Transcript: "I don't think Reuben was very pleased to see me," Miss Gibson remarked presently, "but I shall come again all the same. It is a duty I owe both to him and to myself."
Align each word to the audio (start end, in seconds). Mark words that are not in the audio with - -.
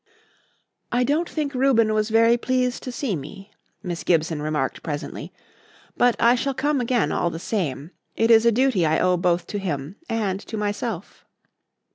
"I 0.91 1.03
don't 1.03 1.29
think 1.29 1.53
Reuben 1.53 1.93
was 1.93 2.09
very 2.09 2.35
pleased 2.35 2.81
to 2.81 2.91
see 2.91 3.15
me," 3.15 3.51
Miss 3.83 4.03
Gibson 4.03 4.41
remarked 4.41 4.81
presently, 4.81 5.31
"but 5.95 6.15
I 6.19 6.33
shall 6.33 6.55
come 6.55 6.81
again 6.81 7.11
all 7.11 7.29
the 7.29 7.37
same. 7.37 7.91
It 8.15 8.31
is 8.31 8.43
a 8.43 8.51
duty 8.51 8.83
I 8.83 8.97
owe 8.97 9.15
both 9.15 9.45
to 9.45 9.59
him 9.59 9.97
and 10.09 10.39
to 10.39 10.57
myself." 10.57 11.23